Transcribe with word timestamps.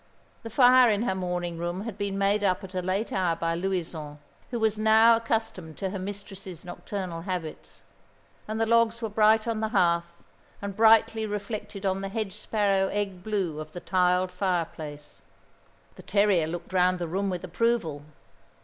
The 0.41 0.49
fire 0.49 0.89
in 0.89 1.03
her 1.03 1.13
morning 1.13 1.59
room 1.59 1.81
had 1.81 1.95
been 1.95 2.17
made 2.17 2.43
up 2.43 2.63
at 2.63 2.73
a 2.73 2.81
late 2.81 3.11
hour 3.13 3.35
by 3.35 3.53
Louison, 3.53 4.17
who 4.49 4.59
was 4.59 4.75
now 4.75 5.15
accustomed 5.15 5.77
to 5.77 5.91
her 5.91 5.99
mistress's 5.99 6.65
nocturnal 6.65 7.21
habits; 7.21 7.83
and 8.47 8.59
the 8.59 8.65
logs 8.65 9.03
were 9.03 9.09
bright 9.09 9.47
on 9.47 9.59
the 9.59 9.67
hearth, 9.69 10.11
and 10.59 10.75
brightly 10.75 11.27
reflected 11.27 11.85
on 11.85 12.01
the 12.01 12.09
hedge 12.09 12.33
sparrow 12.33 12.87
egg 12.87 13.21
blue 13.21 13.59
of 13.59 13.73
the 13.73 13.79
tiled 13.79 14.31
fireplace. 14.31 15.21
The 15.93 16.01
terrier 16.01 16.47
looked 16.47 16.73
round 16.73 16.97
the 16.97 17.07
room 17.07 17.29
with 17.29 17.43
approval. 17.43 18.01